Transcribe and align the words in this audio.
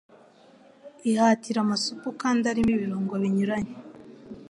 Ihatire 1.09 1.59
amasupu 1.65 2.07
kandi 2.21 2.43
arimo 2.51 2.69
ibirungo 2.77 3.13
binyuranye 3.21 3.75